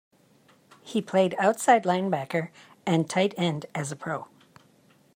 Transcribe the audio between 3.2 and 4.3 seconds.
end as a pro.